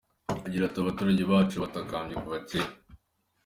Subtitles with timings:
[0.45, 2.71] Agira ati “Abaturage bacu batakambye kuva kera.